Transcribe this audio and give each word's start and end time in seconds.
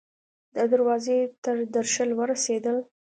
د 0.55 0.57
دروازې 0.71 1.17
تر 1.43 1.57
درشل 1.75 2.09
ورسیدل 2.19 2.77